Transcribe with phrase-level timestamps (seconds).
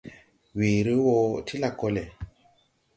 [0.57, 1.15] Weere wɔ
[1.45, 2.03] ti lakɔlɛ.